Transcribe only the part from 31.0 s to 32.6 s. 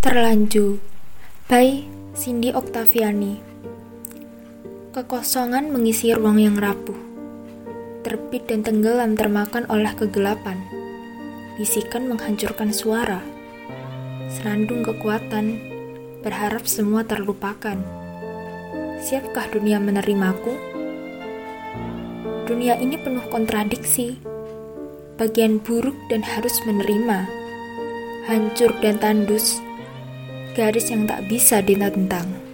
tak bisa ditentang.